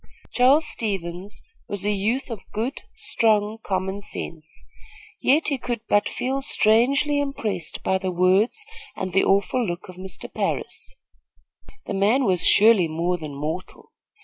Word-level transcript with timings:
Charles 0.31 0.67
Stevens 0.67 1.43
was 1.67 1.85
a 1.85 1.91
youth 1.91 2.31
of 2.31 2.41
good 2.51 2.81
strong, 2.95 3.59
common 3.61 4.01
sense; 4.01 4.63
yet 5.21 5.49
he 5.49 5.59
could 5.59 5.81
but 5.87 6.09
feel 6.09 6.41
strangely 6.41 7.19
impressed 7.19 7.83
by 7.83 7.99
the 7.99 8.09
words 8.09 8.65
and 8.95 9.13
the 9.13 9.23
awful 9.23 9.63
look 9.63 9.87
of 9.89 9.97
Mr. 9.97 10.27
Parris. 10.33 10.95
The 11.85 11.93
man 11.93 12.25
was 12.25 12.43
surely 12.47 12.87
more 12.87 13.19
than 13.19 13.35
mortal. 13.35 13.91